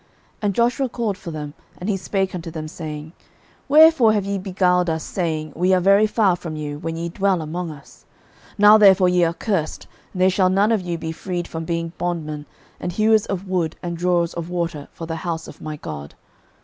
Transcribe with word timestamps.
06:009:022 0.01 0.09
And 0.41 0.55
Joshua 0.55 0.89
called 0.89 1.15
for 1.15 1.29
them, 1.29 1.53
and 1.77 1.87
he 1.87 1.95
spake 1.95 2.33
unto 2.33 2.49
them, 2.49 2.67
saying, 2.67 3.13
Wherefore 3.69 4.13
have 4.13 4.25
ye 4.25 4.39
beguiled 4.39 4.89
us, 4.89 5.03
saying, 5.03 5.53
We 5.55 5.75
are 5.75 5.79
very 5.79 6.07
far 6.07 6.35
from 6.35 6.55
you; 6.55 6.79
when 6.79 6.95
ye 6.95 7.09
dwell 7.09 7.39
among 7.39 7.69
us? 7.69 8.05
06:009:023 8.53 8.53
Now 8.57 8.77
therefore 8.79 9.09
ye 9.09 9.23
are 9.25 9.33
cursed, 9.35 9.85
and 10.13 10.21
there 10.23 10.31
shall 10.31 10.49
none 10.49 10.71
of 10.71 10.81
you 10.81 10.97
be 10.97 11.11
freed 11.11 11.47
from 11.47 11.65
being 11.65 11.93
bondmen, 11.99 12.47
and 12.79 12.91
hewers 12.91 13.27
of 13.27 13.47
wood 13.47 13.75
and 13.83 13.95
drawers 13.95 14.33
of 14.33 14.49
water 14.49 14.87
for 14.91 15.05
the 15.05 15.17
house 15.17 15.47
of 15.47 15.61
my 15.61 15.75
God. 15.75 16.15